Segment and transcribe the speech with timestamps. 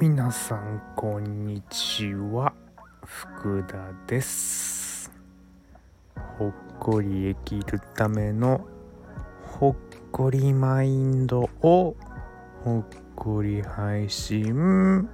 [0.00, 2.54] 皆さんこんにちは。
[3.04, 3.76] 福田
[4.06, 5.12] です。
[6.38, 8.66] ほっこり生きるための
[9.44, 9.76] ほっ
[10.10, 11.94] こりマインドを
[12.64, 15.10] ほっこり配信。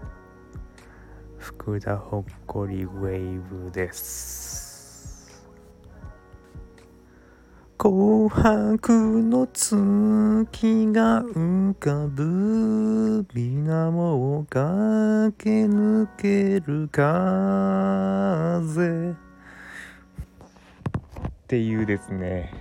[1.38, 4.51] 福田ほっこりウェーブです。
[7.82, 8.92] 紅白
[9.24, 17.10] の月が浮かぶ水面を駆け抜ける風
[19.10, 19.14] っ
[21.48, 22.54] ていうですね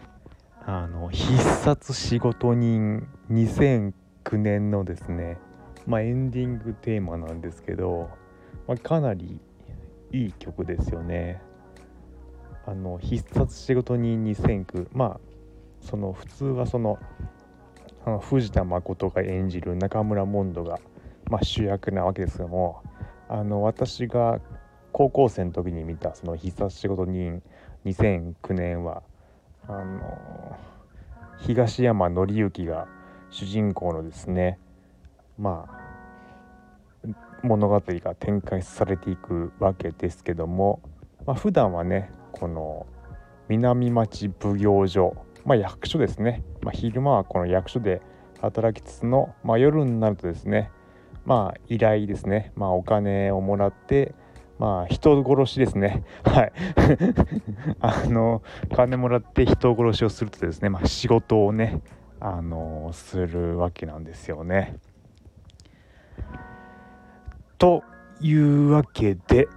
[0.65, 3.93] あの必殺仕事人2009
[4.39, 5.37] 年のですね
[5.85, 8.09] まあエンディングテーマなんですけど
[8.67, 9.39] まあ、かなり
[10.11, 11.41] いい曲ですよね。
[12.65, 15.19] あの必殺仕事人2009まあ
[15.81, 16.99] その普通はその
[18.05, 20.79] あの藤田誠が演じる中村モンドが、
[21.29, 22.81] まあ、主役なわけですけども
[23.29, 24.39] あの私が
[24.91, 27.41] 高校生の時に見たその必殺仕事人
[27.85, 29.03] 2009年は
[29.67, 30.57] あの
[31.39, 32.87] 東山紀之が
[33.29, 34.59] 主人公のですね
[35.37, 35.81] まあ
[37.43, 40.81] 物語が展開されていくわけですけども、
[41.25, 42.85] まあ、普段はねこの
[43.47, 45.15] 南町奉行所、
[45.45, 48.01] まあ、役所ですね、まあ、昼間はこの役所で
[48.41, 50.71] 働きつつの、まあ、夜になるとですね
[51.25, 54.15] まあ依頼ですね、まあ、お金をもらって
[54.61, 56.03] まあ人殺しですね。
[56.23, 56.53] はい。
[57.81, 58.43] あの
[58.75, 61.81] 金もらって人殺しをするとですね、まあ、仕事をね
[62.19, 64.77] あのするわけなんですよね。
[67.57, 67.83] と
[68.19, 69.47] いうわけで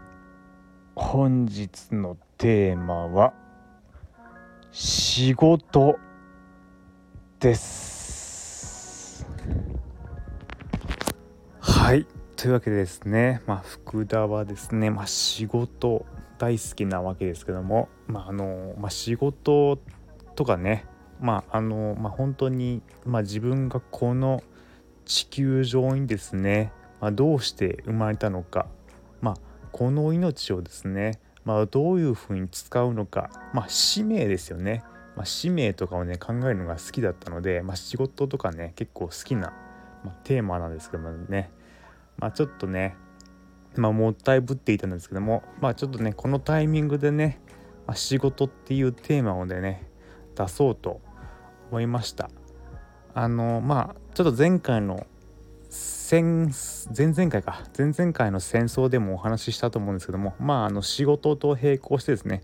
[0.94, 3.32] 本日のテーマは
[4.70, 5.98] 仕事
[7.40, 9.26] です。
[11.60, 12.06] はい。
[12.36, 16.04] というわけでですねまあ福田はですねまあ仕事
[16.38, 19.78] 大好きなわけですけどもまああのまあ仕事
[20.34, 20.84] とかね
[21.20, 24.42] まああのまあ本当にまあ自分がこの
[25.06, 26.72] 地球上にですね
[27.04, 28.66] まあ、どうして生まれたのか、
[29.20, 29.34] まあ、
[29.72, 34.82] この命をですね、まあ、どういうふうに使うのか、まあ、使命ですよね、
[35.16, 39.52] まあ、使命とかをね考えるのが好きだったので、まあ、仕事とかね結構好きな、
[40.04, 41.50] まあ、テーマなんですけどもね、
[42.18, 42.96] まあ、ちょっとね、
[43.76, 47.40] まあ、もったいぶっていたんですけども、まあ、ちょっとねこのタイミングでね、
[47.86, 49.86] まあ、仕事っていうテーマをね
[50.34, 51.00] 出そうと
[51.70, 52.30] 思いました。
[53.16, 55.06] あのまあちょっと前回の
[56.10, 57.64] 前々回か。
[57.76, 62.42] 前々回の戦争でもお話ししたと思うんですけどもまああの仕事と並行してですね、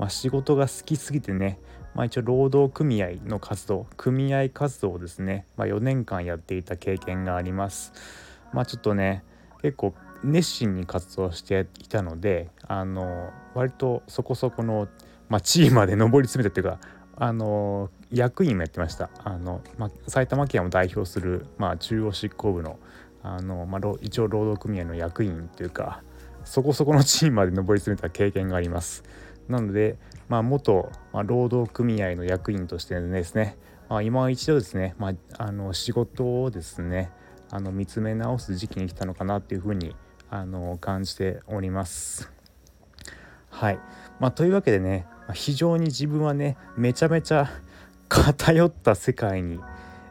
[0.00, 1.60] まあ、仕事が好きすぎてね、
[1.94, 3.86] まあ、一応労働組合の活動。
[3.96, 7.92] 組合活動をですね、まあ、4年間やっていた経験があります。
[8.52, 9.22] まあちょっとね
[9.60, 9.94] 結構
[10.24, 14.88] 熱心に活動していたのであの割とそこそこの、
[15.28, 16.80] まあ、地位まで上り詰めたっていうか
[17.16, 19.10] あの役員もやってました。
[19.22, 22.78] あの、ま、埼玉県を代表する、まあ、中央執行部の
[23.22, 26.02] あの、まあ、一応労働組合の役員というか
[26.44, 29.04] そこそこのチームまで上り詰めた経験があります。
[29.48, 29.96] なので、
[30.28, 33.56] まあ、元、まあ、労働組合の役員としてですね、
[33.88, 37.10] まあ、今一度ですね、まあ、あの仕事をですね
[37.50, 39.94] あの見つめ直す時期に来たのかなっていうふうに
[40.30, 42.32] あの感じております。
[43.50, 43.78] はい、
[44.20, 47.48] まあ、というわけでね非常に自分はねめちゃめちゃ
[48.08, 49.58] 偏った世界に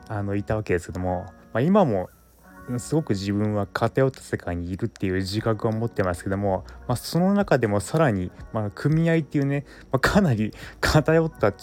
[0.08, 2.10] あのいたわけですけども、まあ、今も
[2.78, 11.54] すごく自分は偏った世界にいるっていう自覚を持ってますけども、まあ、その中でもさらに、まあ、組合っていうね、まあ、かなり 偏った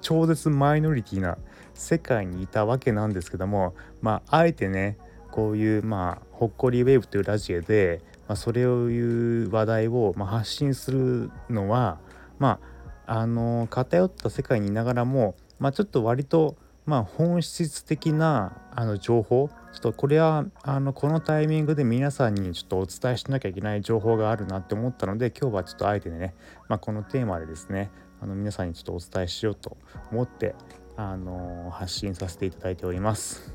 [0.00, 1.38] 超絶マイノリティな
[1.74, 4.98] 世界にいたわけなんですけども、まあ、あえてね
[5.30, 11.98] こういう、まあ、ほっこりウェーブというラジオで、まあ、それをいう話題を、ま、発信するのは
[12.38, 12.60] ま
[13.06, 16.56] ああの偏った世界にいながらも、まあ、ちょっと割と
[16.88, 26.34] まあ、本質的なあの情報ちょっとこれはあのこのタイミングで皆さんにちょっとお伝えしなきゃいけない情報があるなって思ったので今日はちょっとあえてね、
[26.66, 27.90] まあ、このテーマでですね
[28.22, 29.76] あの皆さんにちょっとお伝えしようと
[30.10, 30.54] 思って
[30.96, 33.52] あの発信させていただいております。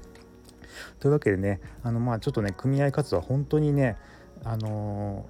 [1.00, 3.98] というわけでねあのまあちょっとね組合活動は本当にね
[4.44, 5.26] あの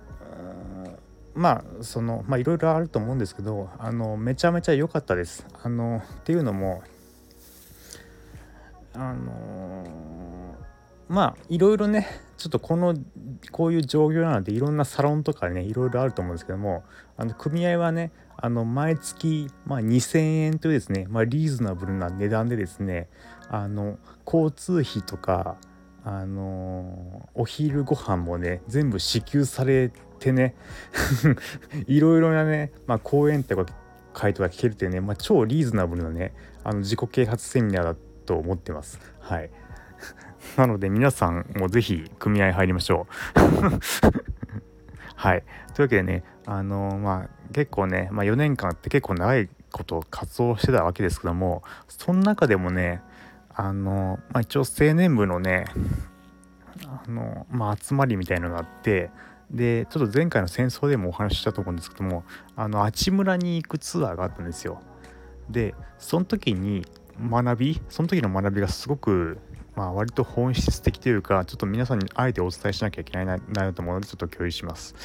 [1.36, 5.46] まあそのまあいろいろあると思うんですけどあのめちゃめちゃ良かったです。
[5.64, 6.84] あのっていうのも
[8.96, 10.56] あの、
[11.08, 12.08] まあいろいろね
[12.38, 12.94] ちょっとこの
[13.52, 16.84] こういう状況なのでいろんなサロンとかねいろいろあると思うんですけども
[17.18, 23.08] あの組合はねあの毎月、まあ、2,000円というですね、まあ、リーズナブルな値段でですね
[23.50, 25.56] あの交通費とか
[26.06, 30.56] あのお昼ご飯もね全部支給されてね
[31.88, 33.66] いろいろなね、まあ、講演とか
[34.14, 36.34] 回答が聞けるっていうね、まあ、超リーズナブルなね
[36.64, 37.96] あの自己啓発セミナーだ
[38.26, 39.00] と思ってます。
[39.20, 39.50] はい
[40.58, 43.40] なので皆さんもぜひ組合入りましょう。
[45.16, 45.44] はい。
[45.74, 53.02] というわけでね、あのまあ結構ね、まあ、4年間って結構長いこと活動してたわけですけども、その中でもね、
[53.56, 55.66] あのまあ、一応青年部のね、
[56.88, 59.12] あのまあ、集まりみたいのがあって、
[59.54, 62.24] でちょっと前回の戦争でもお話ししたと思うんですけども
[62.56, 64.82] あの阿智村に行くツアーがあったんですよ。
[65.50, 66.86] でその時に
[67.22, 69.38] 学びその時の学びがすごく
[69.76, 74.96] まあ割と本質的というかちょっと皆さんにあえてお伝えしなきゃいけないなと思うのでちょっと共有します。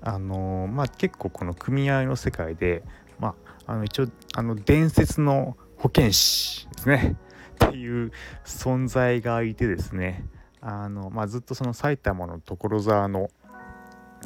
[0.00, 2.84] あのまあ結構この組合の世界で
[3.18, 3.34] ま
[3.66, 7.16] ああの一応あの伝説の保健師ですね
[7.68, 8.12] っていう
[8.44, 10.24] 存在がいてですね
[10.60, 13.30] あの、まあ、ずっとその埼玉の所沢の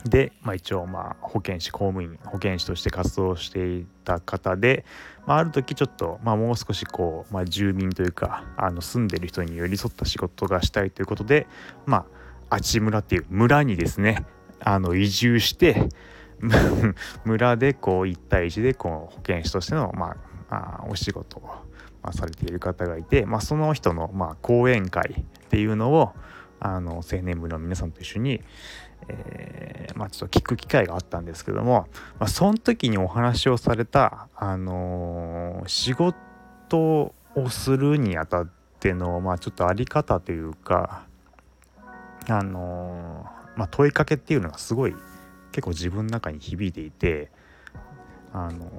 [0.05, 4.85] で、まあ、一応まあ保健師公務員保健師として活動していた方で、
[5.27, 11.47] まあ、ある時ちょっと、まあ、もう少しこう、まあ、住民というかあの住んでる人に寄り添った仕事がしたいということで
[11.87, 12.07] ま
[12.49, 14.25] あ阿智村っていう村にですね
[14.61, 15.89] あの移住して
[17.25, 20.17] 村でこう1対1でこう保健師としての、ま
[20.51, 21.43] あ、あ、お仕事を、
[22.03, 26.13] まあ、されている方がいて、まあ、その人の、まあ、講演会っていうのを
[26.61, 28.43] あの青年部の皆さんと一緒に、
[29.09, 31.89] えー、まあ、ちょっと聞く機会があったんですけども、
[32.19, 38.49] まあ、その時にお話をされた、あのー、仕事をするにあたっ
[38.79, 41.07] ての、まあ、ちょっとあり方というか、
[42.29, 44.95] あのー、ま問いかけっていうのがすごい
[45.53, 47.31] 結構自分の中に響いていて、
[48.33, 48.71] あの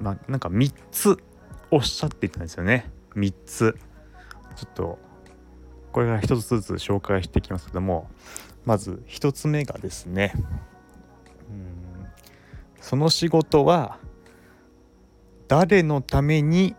[0.00, 1.18] まなんか3つ
[1.76, 2.90] おっしゃっていたんですよね。
[3.14, 3.78] 3つ。
[4.56, 4.98] ちょっと
[5.92, 8.08] これから1つずつ紹介していきますけども。
[8.64, 10.32] まず1つ目がですね。
[11.50, 12.06] うん。
[12.80, 13.98] その仕事は
[15.48, 16.74] 誰のために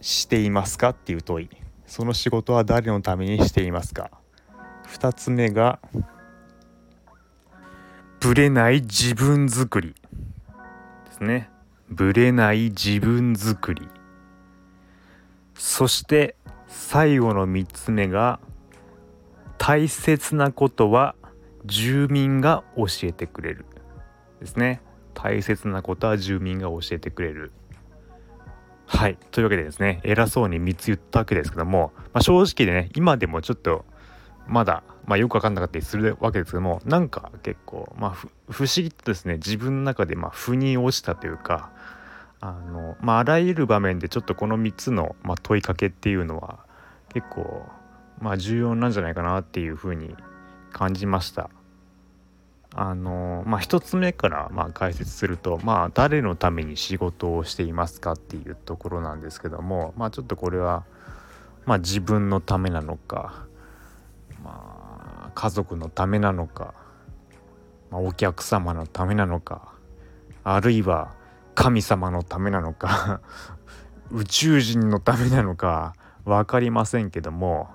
[0.00, 1.50] していますかっていう問い。
[1.86, 4.10] その仕事は誰のためにしていますか。
[4.88, 5.78] 2つ目が
[8.20, 9.94] ぶれない自分作り
[11.04, 11.50] ですね。
[11.92, 13.88] ぶれない自分作り。
[15.54, 16.36] そして
[16.66, 18.40] 最後の3つ目が
[19.58, 21.14] 大切なことは
[21.64, 23.66] 住民が教えてくれる。
[24.40, 24.80] ですね。
[25.14, 27.52] 大切なことは住民が教えてくれる。
[28.86, 29.16] はい。
[29.30, 33.84] というわけでですね偉そうに3つ言ったわけですけども、まあ、正直でね今でもちょっと
[34.46, 38.10] まだ、まあ、よく分かんなかったりするわけですけどもなんか結構、まあ、
[38.50, 41.70] 不思議とですね自分の中でま腑に落ちたというか
[42.42, 46.58] あの、まあ、あらゆる場面でちょっとこの3つの、まあ、問いかけっていうのは
[47.14, 47.64] 結構
[48.20, 50.14] まあ重要なんじゃないかなっていうふうに
[50.72, 51.50] 感じました。
[52.74, 60.84] あのまあ一つ目からまあ解説するとまあ誰のために仕事をしていますかっていうところなんですけどもまあちょっとこれは
[61.66, 63.46] まあ自分のためなのか
[64.42, 66.72] まあ家族のためなのか、
[67.90, 69.74] まあ、お客様のためなのか
[70.42, 71.14] あるいは
[71.54, 73.20] 神様のためなのか
[74.10, 75.94] 宇宙人のためなのか
[76.24, 77.70] 分かりませんけども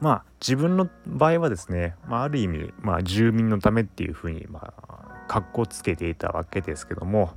[0.00, 7.32] まあ自分の場合はですね、まあ、ある意味、まあ、住民のためっていうふうにまあかっこつけていたわけですけども、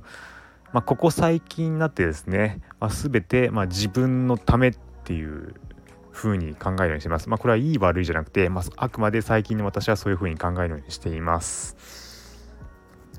[0.72, 5.54] まあ、ここ最近になってですね、まあ、全てまあ自分のためっていう
[6.10, 7.28] ふうに考えるようにしてます。
[7.28, 11.76] まあ、これはいい悪いじゃなくて、まあ、あくまで最近の私はそういうふうに考えるようにしています。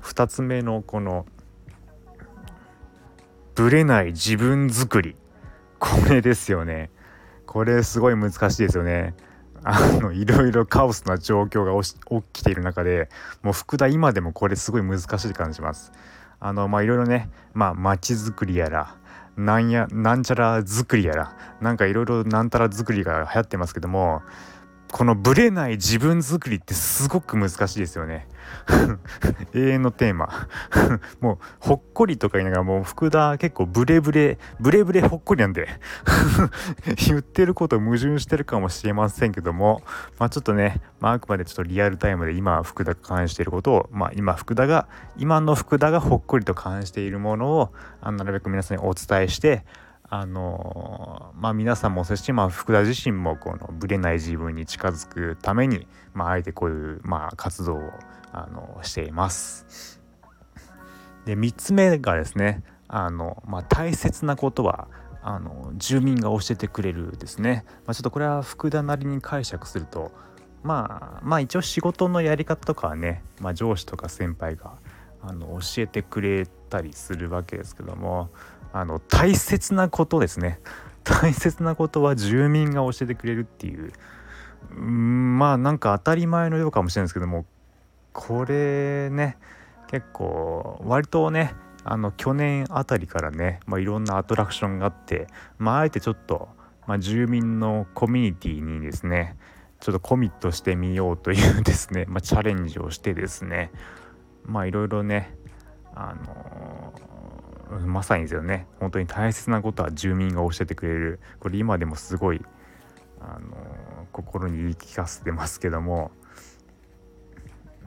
[0.02, 1.26] 2つ目のこの
[3.60, 5.16] ぶれない自分作り。
[5.78, 6.90] これですよね。
[7.44, 9.14] これすごい難しいですよね。
[9.62, 11.82] あのいろいろカオスな状況が
[12.22, 13.10] 起きている中で
[13.42, 15.92] もう福田今でもこれすごい難しい感じします。
[16.38, 18.96] あのまあいろいろねまあ街づくりやら
[19.36, 24.22] なんやなんちゃら作りやらなんかいろいろなんたら作りが流行ってますけども
[24.92, 28.26] このブレない自分作りってすごく難しいですよね。
[29.54, 30.48] 永遠のテーマ。
[31.20, 35.68] もうほっこりとか言いながらもう福田結構ブレブレブレブレほっこりなんで。
[37.06, 39.82] 言ってること矛盾してるかもしれませんけども。
[40.18, 49.64] まあちょっとね、まあ、あくまでちょっとリアルタイムで今福田が感じていることをまあ今福田が今の福田がほっこりと感じているものをあのなるべく皆さんにお伝えして
[50.12, 57.90] あのまあ皆さんもそしてまあ福田自身もこのぶれない自分に近づくためにまああえてこういうまあ活動を
[58.32, 60.00] あのしています。
[61.24, 64.88] で3つ目がですねあの、まあ、大切なことは
[65.22, 70.10] あの住民が教えてくれるですね、まあ、ちょっとこれは福田なりに解釈すると
[70.64, 74.72] まあまあ一応仕事のやり方とかはね、まあ、上司とか先輩が
[75.22, 78.30] あの教えてくれたりするわけですけども
[78.72, 80.60] あの大切なことですね。
[81.04, 83.92] 大切なことは住民が教えてくれるっていう。
[84.74, 87.46] まあなんか当たり前のようかもしれないですけども
[88.12, 89.38] これね
[89.88, 95.26] 結構割とねあの去年あたりからね、まあ、いろんなアトラクションがあって、
[95.58, 96.50] まあ、あえてちょっと、
[96.86, 99.36] まあ、住民のコミュニティにですね
[99.80, 103.72] ちょっとコミットしてみようというですね、まあ、チャレンジをしてですね
[104.44, 105.34] まあいろいろね
[105.94, 106.92] あの、
[107.86, 108.66] まさにですよね。
[108.78, 111.20] 本当に大切なことは住民が教えてくれる。
[111.38, 112.42] これ今でもすごい、
[113.20, 116.10] あの、心に言い聞かせてますけども。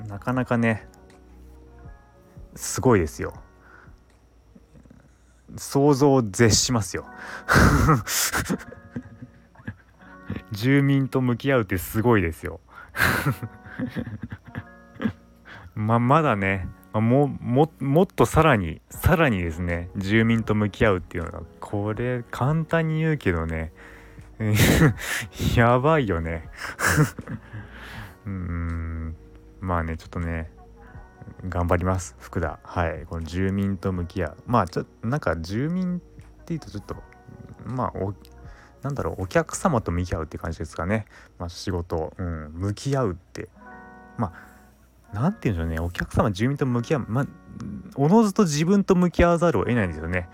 [0.07, 0.87] なかなかね
[2.55, 3.33] すごいですよ。
[5.55, 7.05] 想像を絶しますよ。
[10.51, 12.59] 住民と向き合うってすごいですよ。
[15.75, 16.67] ままだね
[17.01, 23.71] もももっとさらにさらにですね住民と向き合うっていうのはこれ簡単に言うけどね
[25.55, 26.49] やばいよね。
[28.25, 29.15] うん。
[29.59, 30.51] まあねちょっとね
[31.47, 32.59] 頑張ります福田。
[32.63, 33.05] はい。
[33.05, 34.37] この住民と向き合う。
[34.45, 36.95] まあちょっとなんか住民っていうとちょっと
[37.65, 38.13] まあお
[38.81, 41.05] なんだろうお客様と向き合うって感じですかね、
[41.39, 43.49] まあ、仕事、うん、向き合うって。
[44.17, 44.52] まあ
[45.13, 45.87] 何て言うんでしょうね。
[45.87, 47.05] お客様住民と向き合う。
[47.07, 47.25] ま
[47.95, 50.27] おのずと自分と向き合わざるを得ないんですよね。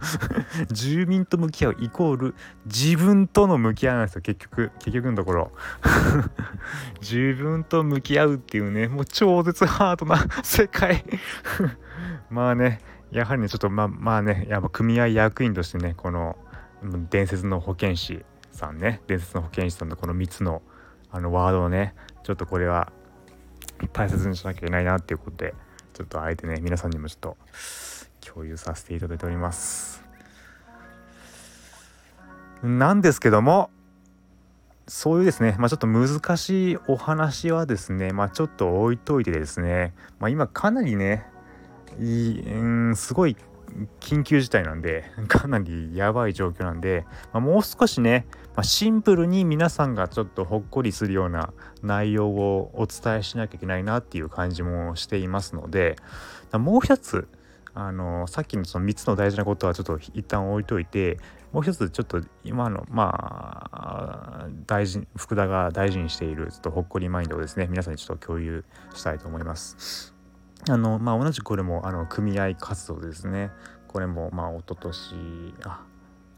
[0.70, 2.34] 住民と向き合うイコール
[2.66, 4.70] 自分との向き合いなんですよ結局。
[4.78, 5.52] 結局のところ。
[7.00, 11.04] 自分と向き合うっていうねもう超絶ハードな世界。
[12.28, 16.36] まあねやはりねちょっとまあまあねやっぱ組合役員としてねこの
[17.10, 19.00] 伝説の保健師さんね。
[19.06, 20.60] 伝説の保健師さんのこの3つの
[21.10, 22.92] あのワードをねちょっとこれは
[23.92, 25.54] 大切にしなきゃいけないなっていうことで
[25.92, 27.36] ちょっとあえてね皆さんにもちょっと
[28.20, 30.02] 共有させていただいております。
[32.62, 33.70] なんですけども
[34.86, 41.24] そういうですね、まあ、ちょっと難しいお話はですね、まあ、ちょっと置いといてですね、まあ、今かなりね
[41.98, 43.36] いい、うん、すごい
[44.00, 51.52] 緊急事態なんで かなりやばい状況なんで、まあ、もう少しね、まあ、シンプルに皆さんがちょっとほっこりするような
[51.82, 55.96] 内容をお伝えしなきゃいけないなっていう感じもしていますので
[56.52, 57.28] もう一つ
[57.74, 61.18] あのさっきのその3つの大事なことはちょっと一旦置いといて
[61.52, 68.64] もう一つちょっと今のまあ大事福田が大事にしているちょっとほっこりマインドをですね皆さんにちょっと共有
[68.94, 70.11] したいと思います。
[70.68, 73.50] あのまあ同じこれもあの組合活動ですね。
[73.88, 75.84] これもまあ一昨年あ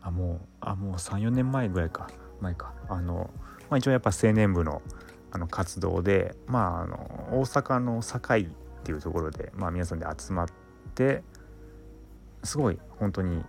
[0.02, 2.08] あもうあもう34年前ぐらいか。
[2.40, 2.72] 前か。
[2.88, 3.30] あの、
[3.70, 4.82] まあ、一応やっぱ青年部の
[5.30, 6.96] あの活動でまああの
[7.32, 8.46] 大阪の堺っ
[8.84, 10.46] ていうところで、まあ、皆さんで集まっ
[10.94, 11.24] て
[12.44, 13.44] すごい本当に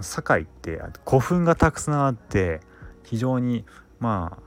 [0.00, 2.60] 堺って古墳がたくさんあって
[3.04, 3.64] 非常に
[4.00, 4.38] ま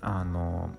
[0.00, 0.70] ああの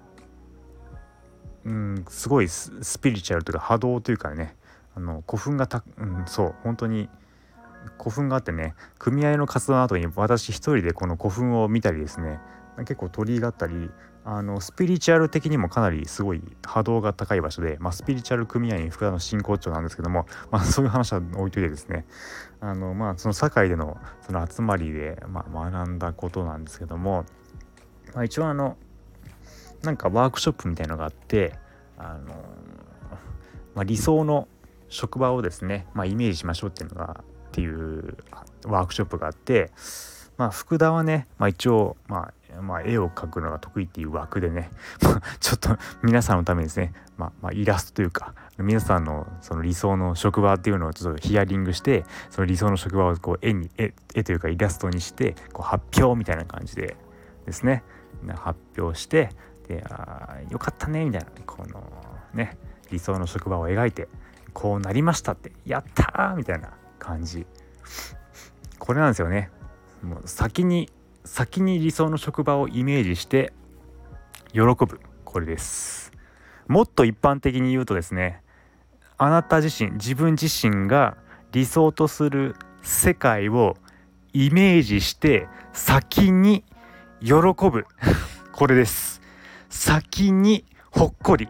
[1.65, 4.55] うん、すごいスピリチュアルというか波動というかね
[4.95, 7.09] あの古墳がた、うん、そう本当に
[7.97, 12.39] 古墳があってね組合の活動の後に私一人でこの古墳を見たりですね
[12.79, 13.89] 結構鳥居があったり
[14.25, 22.05] あのスピリチュアル的にもかなりすごい波動が高い場所で、まあ、スピリチュアル組合員福田の真骨頂なんですけども、まあ、そういう話は置いといてですね
[22.61, 27.25] あのまあその堺でのその集まりで、まあ、学んだことなんですけども、
[28.13, 28.77] まあ、一応あの
[29.83, 31.53] なんかワークショップみたいのがあって
[31.97, 32.33] あの、
[33.75, 34.47] まあ、理想の
[34.87, 38.17] 職場をですね、まあ、イメージしましょうっていうのがっていう
[38.65, 39.71] ワークショップがあって、
[40.37, 44.69] まあ、福田はね、まあ、一応、まあ、まあ、絵を描くのが得意っていう枠でね
[45.41, 56.95] ちょっと皆さんのためにですね、まあ、まあ、イラストというか皆さんのその理想の職場っていうのをちょっとヒアリングしてその理想の職場をこう絵に絵絵というかイラストにしてこう発表みたいな感じで
[57.45, 57.83] ですね
[58.35, 59.29] 発表して
[59.67, 61.83] であよかったねみたいなこの
[62.33, 62.57] ね
[62.91, 64.07] 理想の職場を描いて
[64.53, 67.45] こうなりましたってやったーみたいな感じ。
[68.79, 69.49] これなんですよね。
[70.03, 70.89] もう先に
[71.25, 73.53] 先に理想の職場をイメージして
[74.51, 74.99] 喜ぶ。
[75.25, 76.11] これです。
[76.67, 78.41] もっと一般的に言うとですね
[79.17, 81.17] あなた自身自分自身が
[81.51, 83.75] 理想とする世界を
[84.33, 86.63] イメージして先に
[87.21, 87.85] 喜ぶ。
[88.51, 89.22] これです。
[89.73, 91.49] 先にほっこり。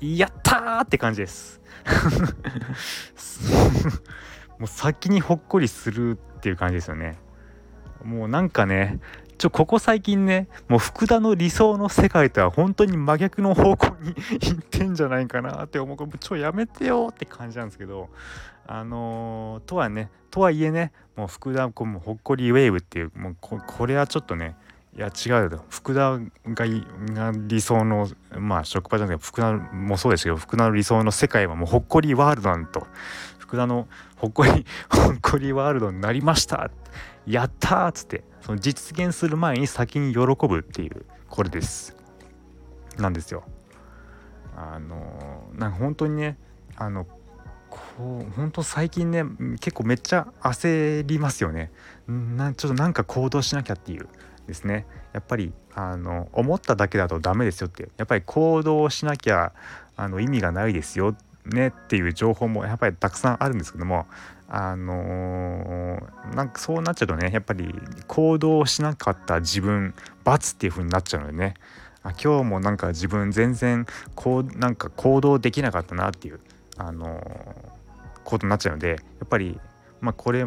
[0.00, 1.60] やったーって感じです。
[4.58, 7.16] もう先にほっこりするっていう感じですよね。
[8.04, 8.98] もうなんかね
[9.38, 15.96] ちょここ最近ねもう福田の理想の世界とは本当に真逆の方向に行ってんじゃないかなって思う。
[15.96, 18.10] からちょやめてよって感じなんですけど
[18.66, 24.56] あのー、とはねとはいえねもう福田こうほっこりウェーブっていうもうこれはちょっとね
[24.98, 25.64] いや違うよ。
[25.70, 26.18] 福田
[26.54, 26.66] が
[27.32, 32.84] 理想のまあ職場じゃなくて福田もそうですけど福田の理想の世界はもうほっこりワールドなんと。
[33.38, 33.86] 福田の
[34.16, 36.68] ほっこりほっこりワールドになりました。
[37.26, 41.94] やったーっつってその実現する前に先に喜ぶっていうこれです。
[42.98, 43.44] なんですよ。
[44.56, 46.36] あのなんか本当にね
[46.74, 47.06] あの
[47.70, 49.22] こう本当最近ね
[49.60, 51.70] 結構めっちゃ焦りますよね。
[52.08, 54.08] なちょっとなんか行動しなきゃっていう。
[54.48, 54.86] ですね。
[55.12, 57.88] やっぱりあの思っただけだとダメですよって。
[57.96, 59.52] やっぱり行動しなきゃ
[59.96, 61.14] あの意味がないですよ
[61.44, 64.06] ねっていう情報もやっぱりたくさんあるんですけども
[64.48, 67.74] あのー、なんかそうなっちゃうとねやっぱり
[68.06, 71.54] 行動しなかった自分罰っていう風になっちゃうのでね。
[72.04, 76.40] あ今日もなんか自分全然こうなんか行動できなかったなっていう
[76.76, 77.22] あのー、
[78.22, 79.60] ことになっちゃうのでやっぱり
[80.00, 80.46] まあこれ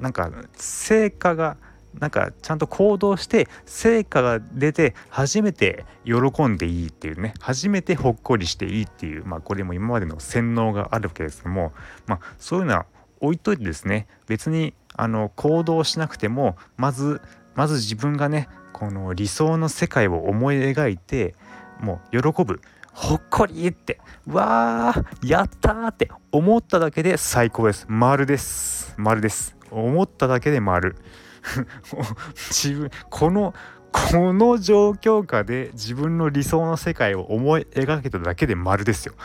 [0.00, 1.58] なんか成果が
[1.98, 11.72] なんかちゃんと行動して成果が出て初めて喜んでいいっていうね初めてほっこりしていいっていうまあこれも今までの洗脳があるわけですけども
[12.06, 12.86] まあそういうのは
[13.20, 17.20] 置いといてですね別にあの行動しなくてもまず
[17.54, 21.34] まず自分がねこの理想の世界を思い描いて
[21.80, 22.60] もう喜ぶ
[22.94, 27.86] ほっこりってわーやったーって思っただけで最高です。
[27.88, 28.94] 丸です。
[28.98, 29.56] 丸です。
[29.70, 30.96] 思っただけで丸。
[32.50, 33.54] 自分この
[33.92, 39.14] この状況下で自分の理想の世界を思い描けただけで丸ですよ。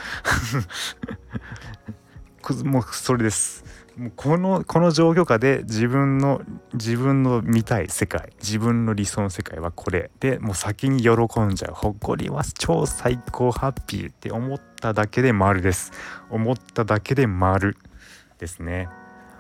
[2.64, 3.64] もうそれです。
[3.98, 6.42] もうこのこの状況下で自分の
[6.74, 11.10] 自分の見たい世界自分の理想の世界はこれでもう先に喜
[11.42, 11.74] んじゃう。
[11.74, 15.92] ほっこりは超最高ハッピーって思っただけで丸です。
[16.30, 17.78] 思っただけで丸
[18.38, 18.90] ですね。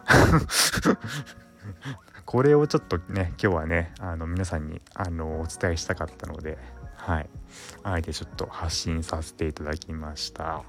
[2.28, 6.60] これをちょっとね今日はねあの皆さんにあのお伝えしたかったので
[6.98, 7.30] はい。
[7.84, 10.64] あえてちょっと発信させていただきました。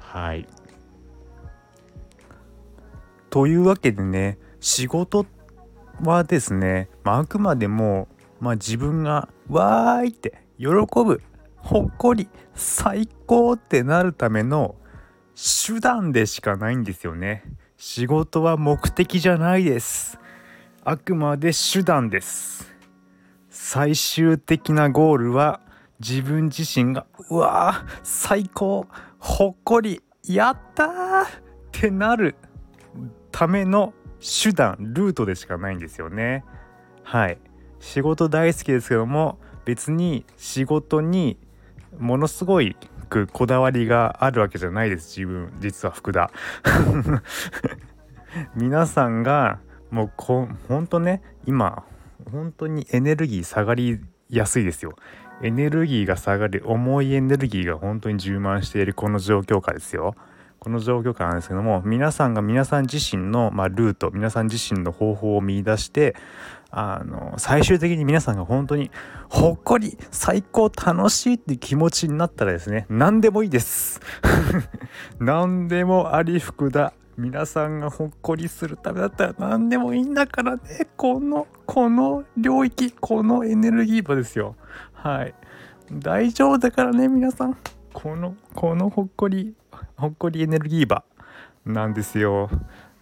[0.00, 0.48] はい。
[3.28, 5.26] というわけでね仕事
[6.02, 8.08] はですね、まあ、あくまでも、
[8.40, 11.20] まあ、自分が「わーい!」って喜ぶ
[11.56, 14.76] ほっこり最高ってなるための
[15.36, 17.44] 手段でしかないんですよね。
[17.76, 20.18] 仕事は目的じゃないです。
[20.90, 22.72] あくまで手段です。
[23.50, 25.60] 最終的なゴールは
[26.00, 28.86] 自分自身がうわー最高
[29.18, 30.88] ほっこりやったー
[31.24, 31.26] っ
[31.72, 32.36] てなる
[33.30, 36.42] ための手段ルートでしかないんですよね。
[37.02, 37.38] はい。
[37.80, 41.36] 仕事大好きですけども別に仕事に
[41.98, 42.78] ものすごい
[43.34, 46.30] こだわりがあるわけじゃないです自分実は福田。
[48.56, 51.84] 皆さんがもうこほんとね今
[52.30, 54.94] 本当にエネルギー下がりやすいですよ。
[55.42, 60.14] エネルギーが下がる重いエネルギーが本当に充満しているこの状況下ですよ。
[60.58, 66.16] この状況下なんですけども皆さんが皆さん自身の、まあ、ルート皆さん自身の方法を見いだして
[66.70, 68.90] あの最終的に皆さんが本当に
[69.28, 74.00] ほっこり最高楽しいって気持ちになったらですね何でもいいです。
[75.20, 80.86] 何でもあり福だ皆さんがほっこりするためだったら何でもいいんだからね。
[80.96, 84.54] このこの領域このエネルギー場ですよ。
[84.92, 85.34] はい。
[85.90, 87.56] 大丈夫だからね皆さん。
[87.92, 89.52] このこのほっこり
[89.96, 91.02] ほっこりエネルギー場
[91.66, 92.50] なんですよ。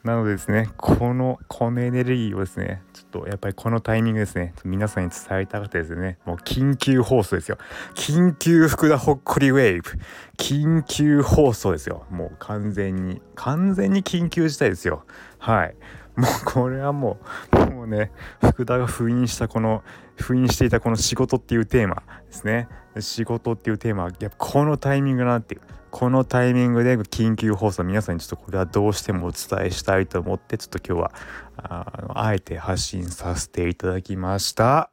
[0.03, 2.83] なのでですねこのこのエネルギーをですね
[3.21, 4.55] とやっぱりこのタイミングですね。
[4.65, 6.19] 皆さんに伝えたかったですね。
[6.25, 7.59] もう緊急放送ですよ。
[7.95, 9.91] 緊急福田ほっこりウェーブ。
[10.37, 12.05] 緊急放送ですよ。
[12.11, 15.05] もう完全に完全に緊急事態ですよ。
[15.39, 15.75] はい。
[16.17, 17.19] もうこれはも
[17.53, 19.83] うね福田が封印したこの
[20.17, 22.69] 封印していたこの仕事っていうテーマですね。
[22.99, 25.61] 仕事っていうテーマはやっぱこのタイミングなっていう。
[25.91, 31.13] このタイミングで緊急放送皆さんにちょっとこれはどうしてもお伝えしたいと思ってちょっと今日は
[31.57, 34.91] ああえて発信させていただきました。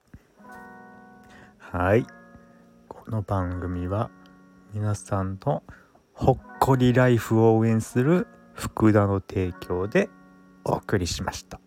[1.58, 2.06] はい。
[2.88, 4.12] この番組は
[4.74, 5.64] 皆さんの
[6.14, 10.10] ほっこりライフを応援する福田の提供で
[10.64, 11.63] お送りしました。